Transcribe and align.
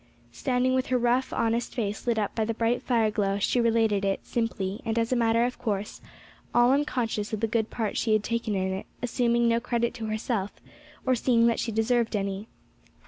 Standing 0.31 0.73
with 0.73 0.87
her 0.87 0.97
rough 0.97 1.31
honest 1.31 1.75
face 1.75 2.07
lit 2.07 2.17
up 2.17 2.33
by 2.33 2.43
the 2.43 2.55
bright 2.55 2.81
fire 2.81 3.11
glow 3.11 3.37
she 3.37 3.61
related 3.61 4.03
it, 4.03 4.19
simply, 4.25 4.81
and 4.83 4.97
as 4.97 5.11
a 5.11 5.15
matter 5.15 5.45
of 5.45 5.59
course, 5.59 6.01
all 6.55 6.71
unconscious 6.71 7.33
of 7.33 7.39
the 7.39 7.45
good 7.45 7.69
part 7.69 7.95
she 7.97 8.13
had 8.13 8.23
taken 8.23 8.55
in 8.55 8.73
it, 8.73 8.87
assuming 9.03 9.47
no 9.47 9.59
credit 9.59 9.93
to 9.93 10.07
herself, 10.07 10.53
or 11.05 11.13
seeing 11.13 11.45
that 11.45 11.59
she 11.59 11.71
deserved 11.71 12.15
any. 12.15 12.47